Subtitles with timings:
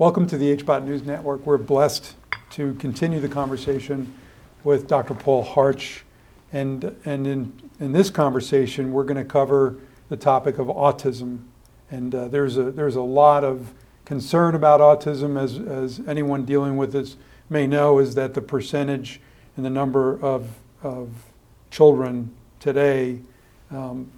[0.00, 1.44] Welcome to the HBOT News Network.
[1.44, 2.14] We're blessed
[2.52, 4.14] to continue the conversation
[4.64, 5.12] with Dr.
[5.12, 6.06] Paul Harch.
[6.54, 9.76] And, and in, in this conversation, we're going to cover
[10.08, 11.40] the topic of autism.
[11.90, 13.74] And uh, there's, a, there's a lot of
[14.06, 17.18] concern about autism, as, as anyone dealing with this
[17.50, 19.20] may know, is that the percentage
[19.58, 20.48] and the number of,
[20.82, 21.10] of
[21.70, 23.20] children today
[23.70, 24.10] um,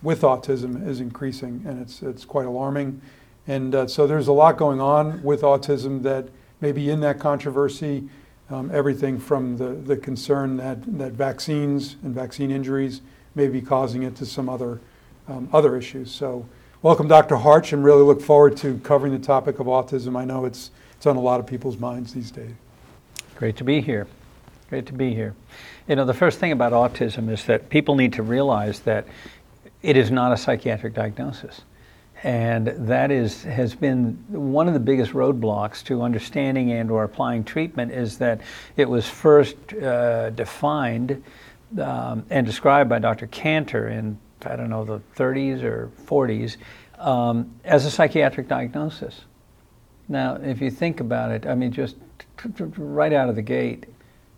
[0.00, 3.02] with autism is increasing, and it's, it's quite alarming.
[3.46, 6.28] And uh, so there's a lot going on with autism that
[6.60, 8.08] may be in that controversy.
[8.48, 13.00] Um, everything from the, the concern that, that vaccines and vaccine injuries
[13.34, 14.80] may be causing it to some other,
[15.28, 16.12] um, other issues.
[16.12, 16.46] So,
[16.82, 17.36] welcome, Dr.
[17.36, 20.16] Harch, and really look forward to covering the topic of autism.
[20.16, 22.52] I know it's, it's on a lot of people's minds these days.
[23.34, 24.06] Great to be here.
[24.70, 25.34] Great to be here.
[25.88, 29.06] You know, the first thing about autism is that people need to realize that
[29.82, 31.62] it is not a psychiatric diagnosis.
[32.26, 37.44] And that is, has been one of the biggest roadblocks to understanding and or applying
[37.44, 38.40] treatment is that
[38.76, 41.22] it was first uh, defined
[41.80, 43.28] um, and described by Dr.
[43.28, 46.56] Kanner in, I don't know, the 30s or 40s
[46.98, 49.20] um, as a psychiatric diagnosis.
[50.08, 51.94] Now, if you think about it, I mean, just
[52.76, 53.86] right out of the gate,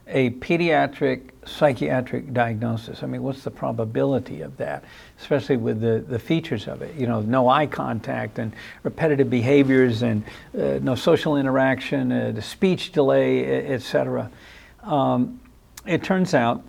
[0.09, 3.03] a pediatric psychiatric diagnosis.
[3.03, 4.85] I mean, what's the probability of that,
[5.21, 6.95] especially with the, the features of it?
[6.95, 10.25] You know, no eye contact and repetitive behaviors and
[10.59, 14.31] uh, no social interaction, uh, the speech delay, etc.
[14.83, 15.41] Um,
[15.87, 16.63] it turns out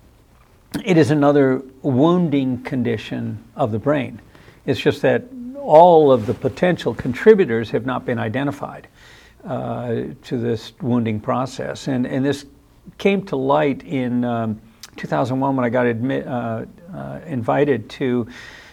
[0.85, 4.21] it is another wounding condition of the brain.
[4.65, 5.23] It's just that
[5.57, 8.87] all of the potential contributors have not been identified
[9.43, 11.87] uh, to this wounding process.
[11.87, 12.45] And, and this
[12.97, 14.61] came to light in um,
[14.97, 18.27] 2001 when I got admit, uh, uh, invited to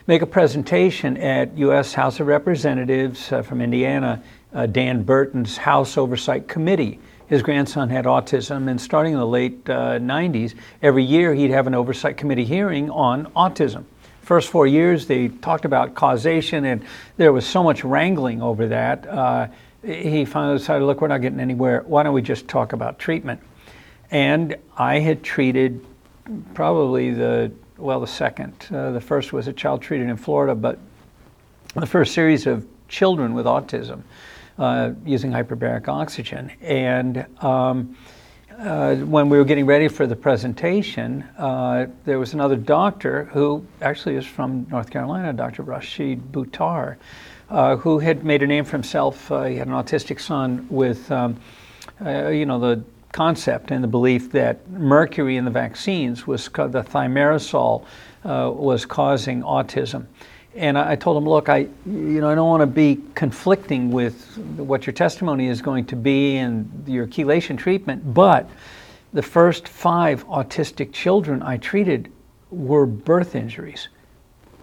[0.07, 1.93] make a presentation at U.S.
[1.93, 4.23] House of Representatives uh, from Indiana,
[4.55, 6.99] uh, Dan Burton's House Oversight Committee.
[7.29, 11.67] His grandson had autism, and starting in the late 90s, uh, every year he'd have
[11.67, 13.85] an oversight committee hearing on autism
[14.27, 16.85] first four years they talked about causation and
[17.17, 19.47] there was so much wrangling over that uh,
[19.85, 23.41] he finally decided look we're not getting anywhere why don't we just talk about treatment
[24.11, 25.85] and I had treated
[26.55, 28.55] probably the, well, the second.
[28.73, 30.79] Uh, the first was a child treated in Florida, but
[31.75, 34.03] the first series of children with autism
[34.59, 36.51] uh, using hyperbaric oxygen.
[36.61, 37.97] And um,
[38.59, 43.67] uh, when we were getting ready for the presentation, uh, there was another doctor who
[43.83, 45.63] actually is from North Carolina, Dr.
[45.63, 46.97] Rashid Buttar,
[47.51, 49.31] uh, who had made a name for himself.
[49.31, 51.39] Uh, he had an autistic son with, um,
[52.01, 57.85] you know, the concept and the belief that mercury in the vaccines was the thimerosal
[58.25, 60.07] uh, was causing autism.
[60.55, 63.91] And I, I told him, look, I, you know, I don't want to be conflicting
[63.91, 68.49] with what your testimony is going to be and your chelation treatment, but
[69.13, 72.11] the first five autistic children I treated
[72.51, 73.89] were birth injuries,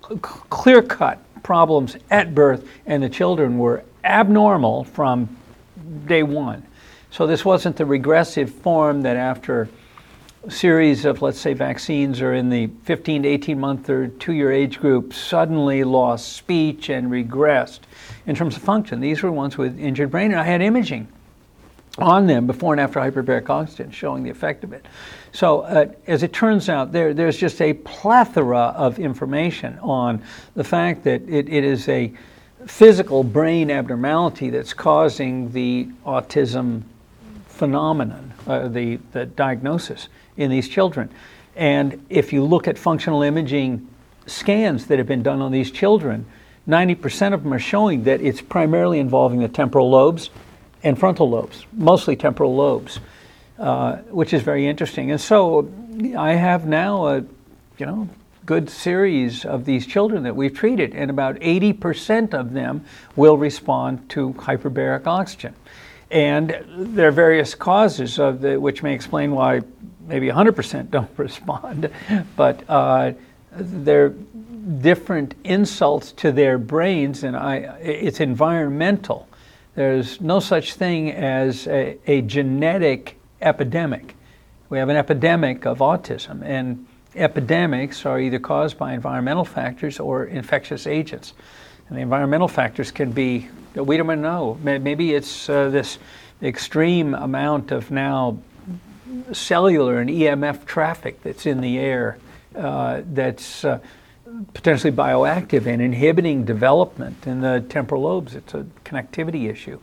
[0.01, 5.35] clear cut problems at birth, and the children were abnormal from
[6.05, 6.65] day one.
[7.13, 9.69] So this wasn't the regressive form that after
[10.47, 14.33] a series of, let's say, vaccines or in the 15 to 18 month or two
[14.33, 17.81] year age group suddenly lost speech and regressed
[18.25, 18.99] in terms of function.
[18.99, 21.07] These were ones with injured brain, and I had imaging
[21.99, 24.83] on them before and after hyperbaric oxygen showing the effect of it.
[25.33, 30.23] So, uh, as it turns out, there, there's just a plethora of information on
[30.55, 32.11] the fact that it, it is a
[32.65, 36.81] physical brain abnormality that's causing the autism
[37.63, 41.09] phenomenon, uh, the, the diagnosis in these children.
[41.55, 43.87] And if you look at functional imaging
[44.25, 46.25] scans that have been done on these children,
[46.67, 50.29] 90% of them are showing that it's primarily involving the temporal lobes
[50.83, 52.99] and frontal lobes, mostly temporal lobes,
[53.57, 55.09] uh, which is very interesting.
[55.09, 55.71] And so
[56.17, 57.19] I have now a,
[57.77, 58.09] you know,
[58.45, 62.83] good series of these children that we've treated, and about 80% of them
[63.15, 65.55] will respond to hyperbaric oxygen.
[66.13, 69.61] And there are various causes of the, which may explain why
[70.07, 71.89] maybe 100% don't respond,
[72.35, 73.13] but uh,
[73.51, 74.09] they're
[74.79, 79.27] different insults to their brains, and I, it's environmental.
[79.73, 84.15] There's no such thing as a, a genetic epidemic.
[84.69, 90.25] We have an epidemic of autism, and epidemics are either caused by environmental factors or
[90.25, 91.33] infectious agents.
[91.89, 94.57] And the environmental factors can be we don't know.
[94.61, 95.97] Maybe it's uh, this
[96.41, 98.37] extreme amount of now
[99.31, 102.17] cellular and EMF traffic that's in the air
[102.55, 103.79] uh, that's uh,
[104.53, 108.35] potentially bioactive and inhibiting development in the temporal lobes.
[108.35, 109.79] It's a connectivity issue.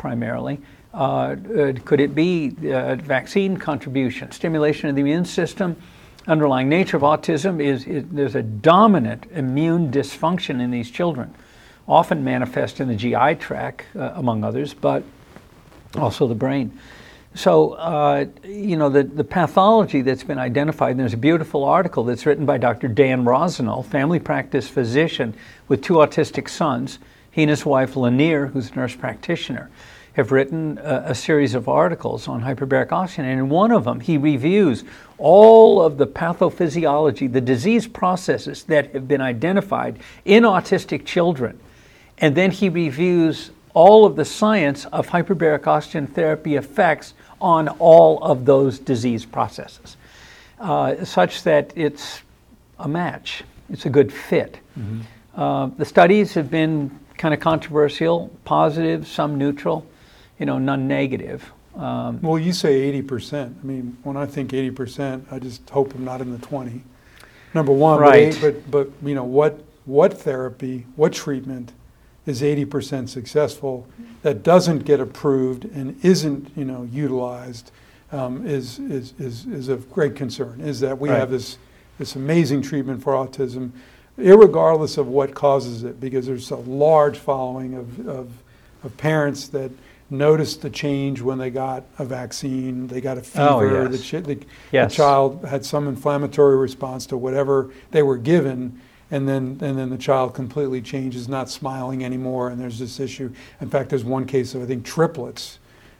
[0.00, 0.58] primarily.
[0.92, 5.76] Uh, uh, could it be uh, vaccine contribution, stimulation of the immune system?
[6.26, 11.32] Underlying nature of autism is, is there's a dominant immune dysfunction in these children,
[11.90, 15.02] often manifest in the GI tract, uh, among others, but
[15.96, 16.78] also the brain.
[17.34, 22.04] So, uh, you know, the, the pathology that's been identified, and there's a beautiful article
[22.04, 22.86] that's written by Dr.
[22.86, 25.34] Dan Rossignol, family practice physician
[25.66, 27.00] with two autistic sons.
[27.30, 29.68] He and his wife, Lanier, who's a nurse practitioner,
[30.14, 33.24] have written a, a series of articles on hyperbaric oxygen.
[33.24, 34.84] And in one of them, he reviews
[35.18, 41.58] all of the pathophysiology, the disease processes that have been identified in autistic children.
[42.20, 48.22] And then he reviews all of the science of hyperbaric oxygen therapy effects on all
[48.22, 49.96] of those disease processes,
[50.58, 52.20] uh, such that it's
[52.78, 53.42] a match.
[53.70, 54.58] It's a good fit.
[54.78, 55.00] Mm-hmm.
[55.40, 59.86] Uh, the studies have been kind of controversial, positive, some neutral,
[60.38, 61.50] you know, none negative.
[61.76, 63.54] Um, well, you say 80%.
[63.62, 66.82] I mean, when I think 80%, I just hope I'm not in the 20.
[67.54, 68.36] Number one, right.
[68.40, 71.72] but, but, but you know, what, what therapy, what treatment
[72.26, 73.86] is 80% successful
[74.22, 77.70] that doesn't get approved and isn't you know utilized
[78.12, 81.18] um, is, is, is, is of great concern is that we right.
[81.18, 81.58] have this,
[81.98, 83.70] this amazing treatment for autism
[84.16, 88.30] regardless of what causes it because there's a large following of, of,
[88.84, 89.70] of parents that
[90.10, 94.10] noticed the change when they got a vaccine they got a oh, fever oh, yes.
[94.10, 94.90] the, the, yes.
[94.90, 98.78] the child had some inflammatory response to whatever they were given
[99.10, 103.32] and then and then the child completely changes, not smiling anymore, and there's this issue.
[103.60, 105.58] In fact, there's one case of I think triplets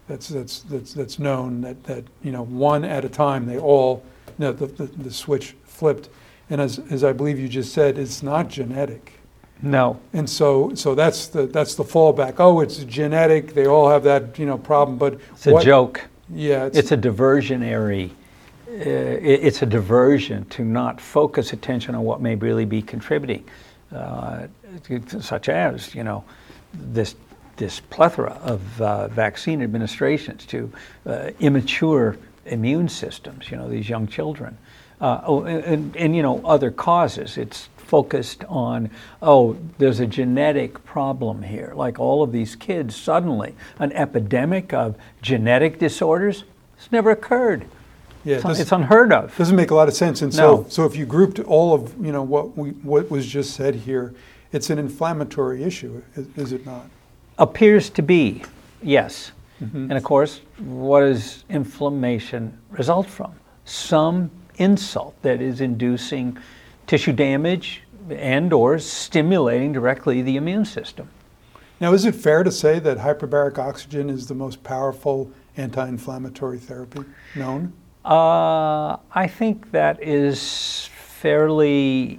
[0.08, 4.02] that's that's that's that's known that that you know one at a time they all
[4.38, 6.08] you know, the, the the switch flipped,
[6.50, 9.14] and as as I believe you just said, it's not genetic.
[9.62, 10.00] No.
[10.12, 12.34] And so so that's the that's the fallback.
[12.38, 13.54] Oh, it's genetic.
[13.54, 16.06] They all have that you know problem, but it's a joke.
[16.32, 18.10] Yeah, it's, it's a diversionary
[18.70, 23.44] it's a diversion to not focus attention on what may really be contributing,
[23.94, 24.46] uh,
[25.20, 26.25] such as you know
[26.72, 27.17] this
[27.56, 30.72] this plethora of uh, vaccine administrations to
[31.06, 33.50] uh, immature immune systems.
[33.50, 34.56] You know these young children,
[35.00, 37.37] uh, oh, and, and you know other causes.
[37.37, 38.88] It's focused on
[39.20, 44.96] oh there's a genetic problem here like all of these kids suddenly an epidemic of
[45.22, 46.44] genetic disorders
[46.78, 47.67] it's never occurred
[48.25, 49.37] yeah, it's, it's, unheard of.
[49.37, 50.22] Doesn't make a lot of sense.
[50.22, 50.67] And so, no.
[50.69, 54.14] so if you grouped all of you know what we what was just said here,
[54.52, 56.87] it's an inflammatory issue, is, is it not?
[57.38, 58.43] Appears to be,
[58.82, 59.32] yes.
[59.62, 59.84] Mm-hmm.
[59.84, 63.34] And of course, what does inflammation result from?
[63.64, 66.37] Some insult that is inducing
[66.87, 71.08] tissue damage and or stimulating directly the immune system.
[71.81, 77.05] Now, is it fair to say that hyperbaric oxygen is the most powerful anti-inflammatory therapy
[77.34, 77.72] known?
[78.10, 82.18] Uh, I think that is fairly,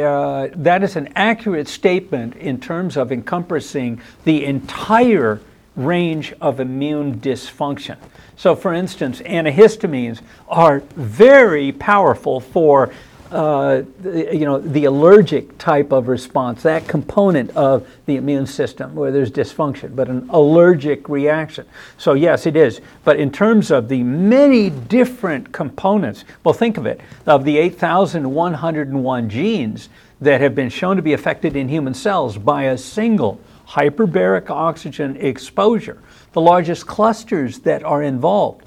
[0.00, 5.40] uh, that is an accurate statement in terms of encompassing the entire
[5.74, 7.96] range of immune dysfunction.
[8.36, 12.92] So, for instance, antihistamines are very powerful for
[13.30, 19.10] uh, you know, the allergic type of response, that component of the immune system where
[19.10, 21.66] there's dysfunction, but an allergic reaction.
[21.98, 22.80] So, yes, it is.
[23.04, 29.28] But in terms of the many different components, well, think of it of the 8,101
[29.28, 29.88] genes
[30.20, 35.16] that have been shown to be affected in human cells by a single hyperbaric oxygen
[35.18, 35.98] exposure,
[36.32, 38.64] the largest clusters that are involved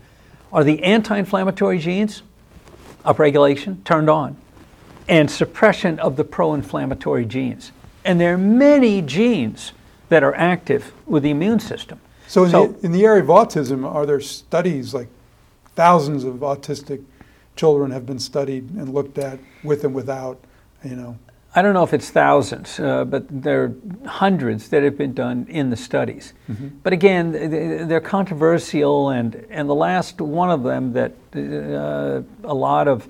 [0.54, 2.22] are the anti inflammatory genes,
[3.04, 4.38] upregulation, turned on
[5.12, 7.74] and suppression of the pro inflammatory genes.
[8.06, 9.74] And there are many genes
[10.08, 12.00] that are active with the immune system.
[12.28, 15.10] So, in, so the, in the area of autism, are there studies like
[15.76, 17.04] thousands of autistic
[17.58, 20.40] children have been studied and looked at with and without,
[20.84, 21.20] you know?
[21.54, 23.76] I don't know if it's thousands, uh, but there are
[24.08, 26.34] hundreds that have been done in the studies.
[26.50, 26.70] Mm-hmm.
[26.82, 32.88] But again, they're controversial, and, and the last one of them that uh, a lot
[32.88, 33.10] of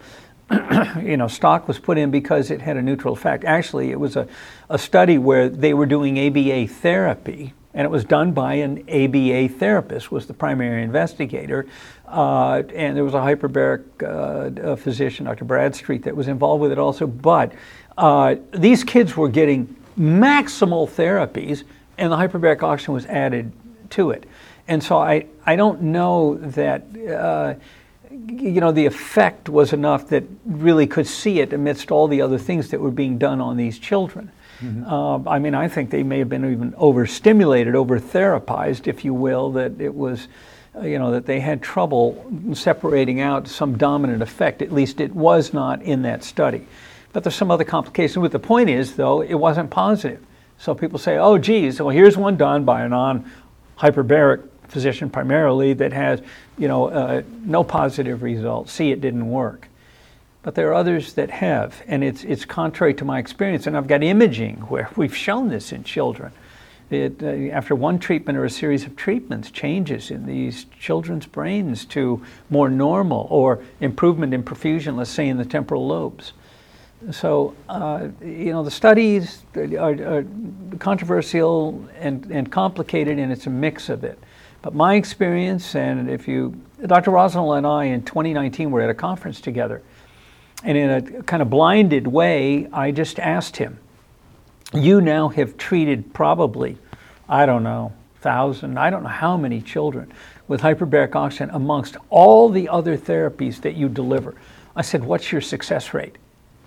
[1.01, 3.43] you know, stock was put in because it had a neutral effect.
[3.43, 4.27] Actually, it was a,
[4.69, 9.49] a study where they were doing ABA therapy, and it was done by an ABA
[9.57, 11.67] therapist, was the primary investigator.
[12.07, 15.45] Uh, and there was a hyperbaric uh, physician, Dr.
[15.45, 17.07] Bradstreet, that was involved with it also.
[17.07, 17.53] But
[17.97, 21.63] uh, these kids were getting maximal therapies,
[21.97, 23.51] and the hyperbaric oxygen was added
[23.91, 24.25] to it.
[24.67, 27.55] And so I, I don't know that uh,
[28.11, 32.37] you know, the effect was enough that really could see it amidst all the other
[32.37, 34.31] things that were being done on these children.
[34.85, 39.13] Um, I mean, I think they may have been even overstimulated, over therapized, if you
[39.13, 40.27] will, that it was,
[40.75, 44.61] uh, you know, that they had trouble separating out some dominant effect.
[44.61, 46.67] At least it was not in that study.
[47.11, 48.21] But there's some other complications.
[48.21, 50.23] But the point is, though, it wasn't positive.
[50.59, 53.29] So people say, oh, geez, well, here's one done by a non
[53.79, 56.21] hyperbaric physician primarily that has,
[56.57, 58.71] you know, uh, no positive results.
[58.71, 59.67] See, it didn't work.
[60.43, 63.67] But there are others that have, and it's, it's contrary to my experience.
[63.67, 66.31] And I've got imaging where we've shown this in children.
[66.89, 71.85] It, uh, after one treatment or a series of treatments, changes in these children's brains
[71.85, 76.33] to more normal or improvement in perfusion, let's say in the temporal lobes.
[77.11, 80.25] So, uh, you know, the studies are, are,
[80.79, 84.19] controversial and, and complicated, and it's a mix of it.
[84.61, 87.11] But my experience, and if you, Dr.
[87.11, 89.81] Rossignol and I in 2019 were at a conference together,
[90.63, 93.79] and in a kind of blinded way, I just asked him,
[94.73, 96.77] You now have treated probably,
[97.27, 100.13] I don't know, thousand, I don't know how many children
[100.47, 104.35] with hyperbaric oxygen amongst all the other therapies that you deliver.
[104.75, 106.17] I said, What's your success rate?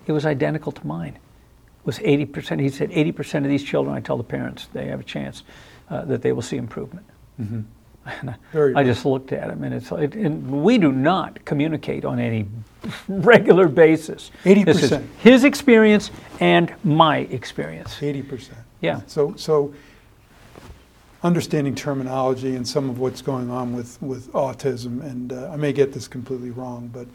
[0.05, 1.13] It was identical to mine.
[1.13, 2.59] It was 80%.
[2.59, 5.43] He said 80% of these children, I tell the parents, they have a chance
[5.89, 7.05] uh, that they will see improvement.
[7.39, 7.61] Mm-hmm.
[8.77, 12.47] I just looked at him, and it's it, and we do not communicate on any
[13.07, 14.31] regular basis.
[14.45, 15.09] Eighty percent.
[15.19, 18.01] His experience and my experience.
[18.01, 18.59] Eighty percent.
[18.81, 19.01] Yeah.
[19.07, 19.73] So so
[21.23, 25.73] understanding terminology and some of what's going on with with autism, and uh, I may
[25.73, 27.07] get this completely wrong, but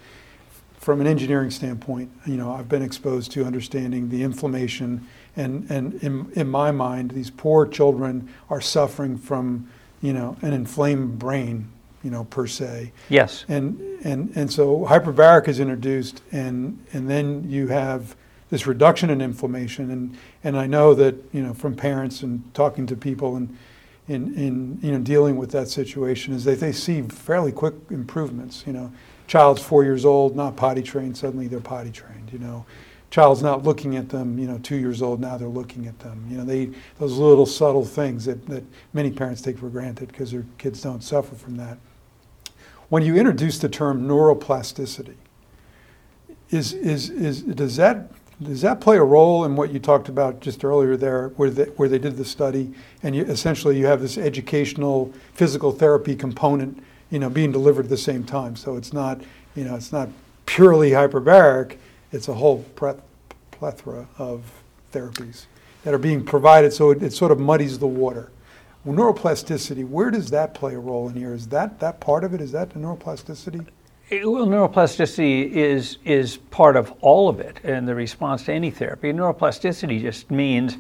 [0.81, 5.07] from an engineering standpoint, you know, I've been exposed to understanding the inflammation,
[5.37, 9.69] and and in in my mind, these poor children are suffering from
[10.01, 11.69] you know, an inflamed brain,
[12.03, 12.93] you know, per se.
[13.09, 13.45] Yes.
[13.49, 18.17] And and and so hyperbaric is introduced, and and then you have
[18.51, 22.87] this reduction in inflammation, and and I know that you know from parents and talking
[22.87, 23.57] to people and.
[24.09, 28.65] In, in you know dealing with that situation is that they see fairly quick improvements.
[28.67, 28.93] You know,
[29.29, 32.33] child's four years old, not potty trained, suddenly they're potty trained.
[32.33, 32.67] You know,
[33.11, 36.25] child's not looking at them, you know, two years old, now they're looking at them.
[36.31, 40.31] You know, they, those little subtle things that, that many parents take for granted because
[40.31, 41.79] their kids don't suffer from that.
[42.89, 45.15] When you introduce the term neuroplasticity,
[46.51, 48.11] is, is, is, does, that,
[48.43, 51.65] does that play a role in what you talked about just earlier there, where they,
[51.65, 56.83] where they did the study, and you, essentially you have this educational physical therapy component,
[57.11, 58.57] you know, being delivered at the same time.
[58.57, 59.21] So it's not,
[59.55, 60.09] you know, it's not
[60.47, 61.77] purely hyperbaric,
[62.13, 62.65] it's a whole
[63.51, 64.51] plethora of
[64.93, 65.47] therapies
[65.85, 68.31] that are being provided, so it, it sort of muddies the water.
[68.85, 71.35] Well, neuroplasticity, where does that play a role in here?
[71.35, 72.41] Is that, that part of it?
[72.41, 73.67] Is that the neuroplasticity?
[74.11, 79.13] Well, neuroplasticity is is part of all of it and the response to any therapy.
[79.13, 80.79] Neuroplasticity just means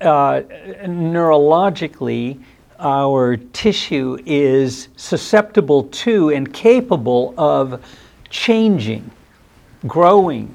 [0.00, 0.40] uh,
[0.84, 2.42] neurologically
[2.80, 7.84] our tissue is susceptible to and capable of
[8.30, 9.08] changing,
[9.86, 10.52] growing,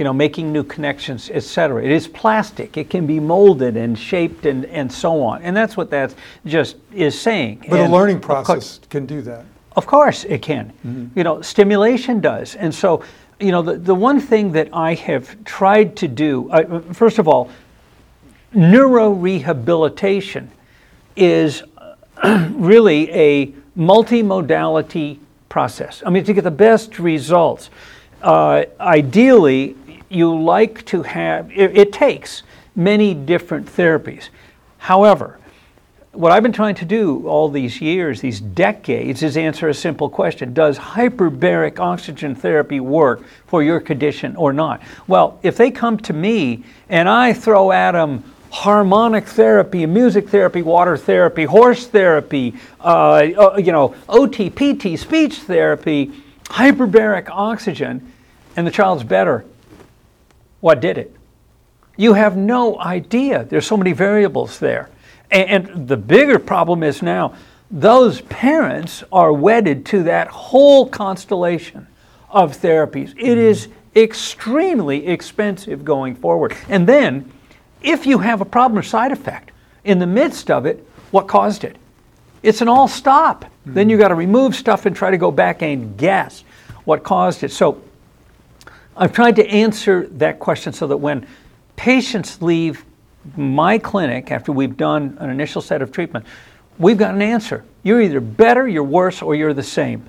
[0.00, 1.84] you know, making new connections, etc.
[1.84, 2.78] It is plastic.
[2.78, 5.42] It can be molded and shaped and, and so on.
[5.42, 6.14] And that's what that
[6.46, 7.66] just is saying.
[7.68, 9.44] But and a learning process course, can do that.
[9.76, 10.72] Of course it can.
[10.86, 11.18] Mm-hmm.
[11.18, 12.54] You know, stimulation does.
[12.54, 13.04] And so,
[13.40, 17.28] you know, the, the one thing that I have tried to do, uh, first of
[17.28, 17.50] all,
[18.54, 20.48] neurorehabilitation
[21.14, 21.62] is
[22.24, 25.18] really a multimodality
[25.50, 26.02] process.
[26.06, 27.68] I mean, to get the best results,
[28.22, 29.76] uh, ideally,
[30.10, 32.42] you like to have, it, it takes
[32.76, 34.28] many different therapies.
[34.78, 35.38] However,
[36.12, 40.08] what I've been trying to do all these years, these decades, is answer a simple
[40.08, 44.82] question Does hyperbaric oxygen therapy work for your condition or not?
[45.06, 50.62] Well, if they come to me and I throw at them harmonic therapy, music therapy,
[50.62, 56.12] water therapy, horse therapy, uh, uh you know, OTPT, speech therapy,
[56.46, 58.12] hyperbaric oxygen,
[58.56, 59.44] and the child's better,
[60.60, 61.14] what did it?
[61.96, 63.44] You have no idea.
[63.44, 64.88] There's so many variables there.
[65.30, 67.34] And, and the bigger problem is now
[67.70, 71.86] those parents are wedded to that whole constellation
[72.28, 73.14] of therapies.
[73.16, 76.56] It is extremely expensive going forward.
[76.68, 77.30] And then,
[77.82, 79.52] if you have a problem or side effect
[79.84, 81.76] in the midst of it, what caused it?
[82.42, 83.44] It's an all stop.
[83.44, 83.74] Mm-hmm.
[83.74, 86.44] Then you got to remove stuff and try to go back and guess
[86.84, 87.52] what caused it.
[87.52, 87.82] So
[89.00, 91.26] I've tried to answer that question so that when
[91.74, 92.84] patients leave
[93.34, 96.26] my clinic after we've done an initial set of treatment,
[96.78, 97.64] we've got an answer.
[97.82, 100.06] You're either better, you're worse, or you're the same.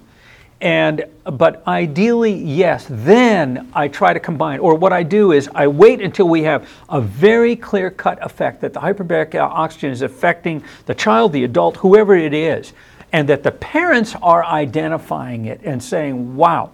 [0.59, 2.85] And but ideally, yes.
[2.89, 6.67] Then I try to combine, or what I do is I wait until we have
[6.89, 11.77] a very clear cut effect that the hyperbaric oxygen is affecting the child, the adult,
[11.77, 12.73] whoever it is,
[13.13, 16.71] and that the parents are identifying it and saying, wow,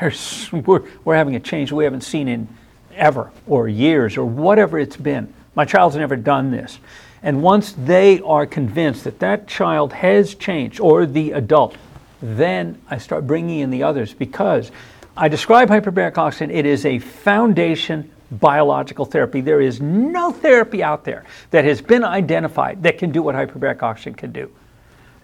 [0.00, 2.48] there's, we're, we're having a change we haven't seen in
[2.94, 5.32] ever, or years, or whatever it's been.
[5.54, 6.78] My child's never done this.
[7.22, 11.76] And once they are convinced that that child has changed, or the adult,
[12.20, 14.70] then I start bringing in the others because
[15.16, 19.40] I describe hyperbaric oxygen, it is a foundation biological therapy.
[19.40, 23.82] There is no therapy out there that has been identified that can do what hyperbaric
[23.82, 24.50] oxygen can do,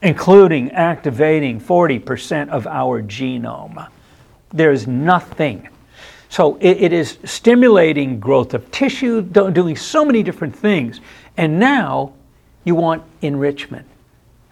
[0.03, 3.89] including activating 40% of our genome.
[4.53, 5.69] There is nothing.
[6.29, 11.01] So it, it is stimulating growth of tissue, doing so many different things.
[11.37, 12.13] And now
[12.65, 13.87] you want enrichment.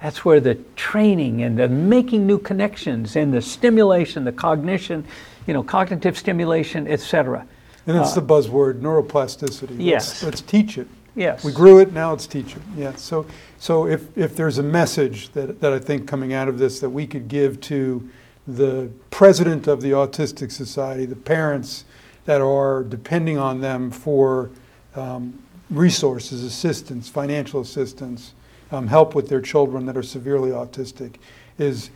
[0.02, 5.04] That's where the training and the making new connections and the stimulation, the cognition,
[5.46, 7.46] you know, cognitive stimulation, etc.
[7.86, 9.76] And it's uh, the buzzword neuroplasticity.
[9.78, 10.22] Yes.
[10.22, 10.86] Let's, let's, teach it.
[11.14, 11.44] Yes.
[11.44, 12.62] We grew it, now let's teach it.
[12.76, 12.94] Yeah.
[12.96, 13.26] So,
[13.58, 16.90] so if, if there's a message that, that I think coming out of this that
[16.90, 18.08] we could give to
[18.46, 21.84] the president of the Autistic Society, the parents
[22.26, 24.50] that are depending on them for
[24.94, 28.34] um, resources, assistance, financial assistance,
[28.72, 31.16] um, help with their children that are severely autistic
[31.58, 31.90] is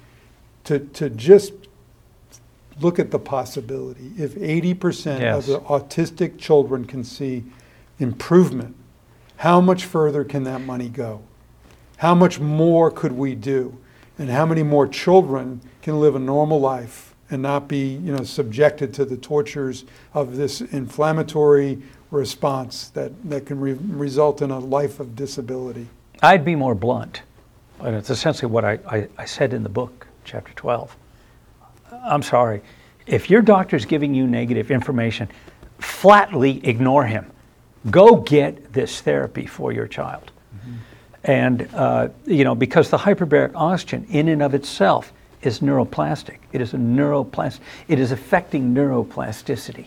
[0.64, 1.52] to, to just
[2.80, 4.12] look at the possibility.
[4.16, 5.36] If 80% yes.
[5.38, 7.44] of the autistic children can see
[7.98, 8.76] improvement,
[9.36, 11.22] how much further can that money go?
[11.98, 13.76] How much more could we do?
[14.20, 18.22] And how many more children can live a normal life and not be you know,
[18.22, 24.58] subjected to the tortures of this inflammatory response that, that can re- result in a
[24.58, 25.88] life of disability?
[26.20, 27.22] I'd be more blunt,
[27.80, 30.94] and it's essentially what I, I, I said in the book, chapter 12.
[31.90, 32.60] I'm sorry.
[33.06, 35.30] If your doctor's giving you negative information,
[35.78, 37.30] flatly ignore him.
[37.88, 40.30] Go get this therapy for your child.
[40.54, 40.74] Mm-hmm.
[41.24, 46.38] And, uh, you know, because the hyperbaric oxygen in and of itself is neuroplastic.
[46.52, 47.60] It is a neuroplastic.
[47.88, 49.86] It is affecting neuroplasticity.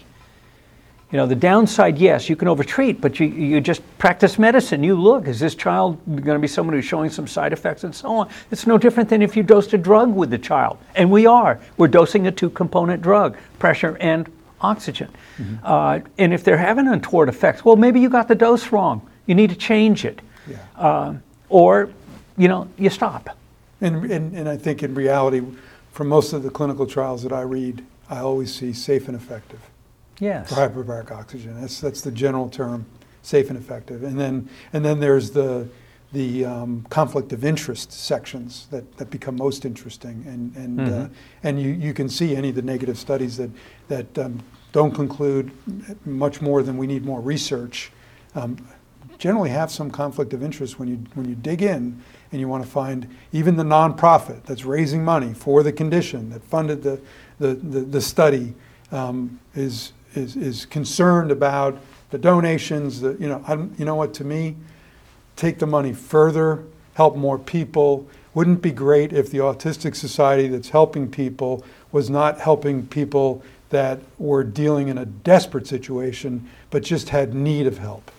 [1.11, 4.83] You know, the downside, yes, you can overtreat, but you, you just practice medicine.
[4.83, 7.93] You look, is this child going to be someone who's showing some side effects and
[7.93, 8.29] so on?
[8.49, 10.79] It's no different than if you dosed a drug with the child.
[10.95, 11.59] And we are.
[11.77, 14.27] We're dosing a two component drug, pressure and
[14.59, 15.09] oxygen.
[15.37, 15.55] Mm-hmm.
[15.63, 19.07] Uh, and if they're having untoward effects, well, maybe you got the dose wrong.
[19.27, 20.19] You need to change it.
[20.47, 20.57] Yeah.
[20.75, 21.15] Uh,
[21.49, 21.89] or,
[22.37, 23.37] you know, you stop.
[23.81, 25.41] And, and, and I think in reality,
[25.91, 29.59] for most of the clinical trials that I read, I always see safe and effective.
[30.19, 30.49] Yes.
[30.49, 31.59] For hyperbaric oxygen.
[31.59, 32.85] That's, that's the general term,
[33.21, 34.03] safe and effective.
[34.03, 35.67] And then, and then there's the,
[36.13, 40.23] the um, conflict of interest sections that, that become most interesting.
[40.27, 41.01] And, and, uh, mm-hmm.
[41.03, 41.07] uh,
[41.43, 43.49] and you, you can see any of the negative studies that,
[43.87, 44.39] that um,
[44.71, 45.51] don't conclude
[46.05, 47.91] much more than we need more research.
[48.35, 48.57] Um,
[49.17, 52.63] generally have some conflict of interest when you, when you dig in and you want
[52.63, 56.99] to find even the nonprofit that's raising money for the condition that funded the,
[57.39, 58.53] the, the, the study
[58.91, 63.01] um, is, is, is concerned about the donations.
[63.01, 64.55] The, you, know, I, you know what, to me,
[65.35, 66.63] take the money further,
[66.95, 68.07] help more people.
[68.33, 73.99] Wouldn't be great if the Autistic Society that's helping people was not helping people that
[74.17, 78.11] were dealing in a desperate situation, but just had need of help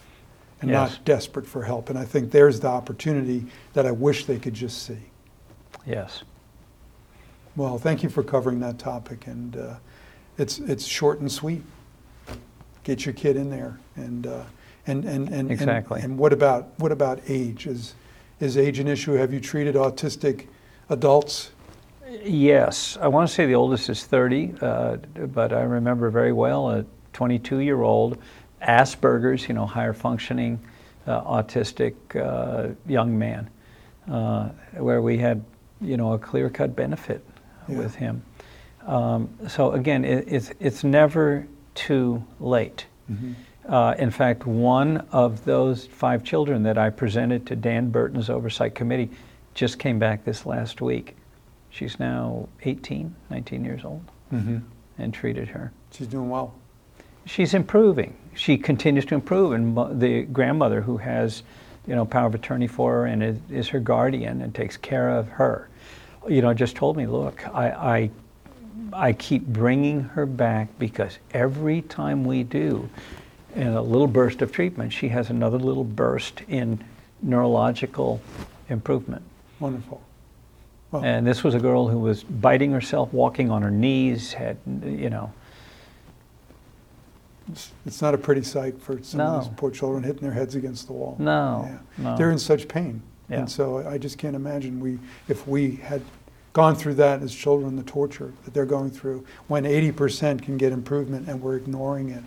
[0.64, 0.92] and yes.
[0.92, 1.90] not desperate for help?
[1.90, 4.98] And I think there's the opportunity that I wish they could just see.
[5.86, 6.22] Yes.
[7.56, 9.74] Well, thank you for covering that topic, and uh,
[10.38, 11.62] it's it's short and sweet
[12.84, 13.78] get your kid in there.
[13.96, 14.44] And uh,
[14.86, 16.00] and and and exactly.
[16.00, 17.66] And, and, what about what about age?
[17.66, 17.94] Is
[18.40, 19.12] is age an issue?
[19.12, 20.46] Have you treated autistic
[20.90, 21.50] adults?
[22.22, 24.96] Yes, I want to say the oldest is 30, uh,
[25.32, 28.18] but I remember very well a 22 year old
[28.66, 30.58] Asperger's, you know, higher functioning
[31.06, 33.48] uh, autistic uh, young man,
[34.10, 35.44] uh, where we had,
[35.80, 37.24] you know, a clear cut benefit
[37.68, 37.78] yeah.
[37.78, 38.22] with him.
[38.86, 42.86] Um, so again, it, it's it's never too late.
[43.10, 43.32] Mm-hmm.
[43.72, 48.74] Uh, in fact, one of those five children that I presented to Dan Burton's oversight
[48.74, 49.10] committee
[49.54, 51.16] just came back this last week.
[51.70, 54.58] She's now 18, 19 years old, mm-hmm.
[54.98, 55.72] and treated her.
[55.92, 56.54] She's doing well.
[57.26, 58.16] She's improving.
[58.34, 61.42] She continues to improve, and the grandmother who has,
[61.86, 65.10] you know, power of attorney for her and is, is her guardian and takes care
[65.10, 65.68] of her,
[66.28, 68.10] you know, just told me, look, I, I
[68.92, 72.88] I keep bringing her back because every time we do
[73.54, 76.82] in a little burst of treatment, she has another little burst in
[77.22, 78.20] neurological
[78.68, 79.22] improvement.
[79.60, 80.02] Wonderful.
[80.90, 84.58] Well- and this was a girl who was biting herself, walking on her knees, had,
[84.84, 85.32] you know,
[87.48, 90.54] It's- It's not a pretty sight for some of these poor children hitting their heads
[90.54, 91.16] against the wall.
[91.18, 91.78] No, Yeah.
[92.04, 92.16] no.
[92.16, 93.02] They're in such pain.
[93.28, 93.40] Yeah.
[93.40, 96.02] And so I just can't imagine we, if we had
[96.52, 100.72] gone through that as children, the torture that they're going through, when 80% can get
[100.72, 102.22] improvement and we're ignoring it,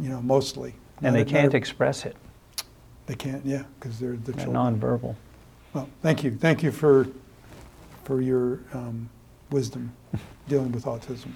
[0.00, 0.74] you know, mostly.
[1.02, 2.16] and they can't express it,
[3.06, 4.78] They can't, yeah, because they're the they're children.
[4.80, 5.16] nonverbal.
[5.74, 6.30] Well, thank you.
[6.36, 7.08] Thank you for,
[8.04, 9.08] for your um,
[9.50, 9.92] wisdom
[10.48, 11.30] dealing with autism.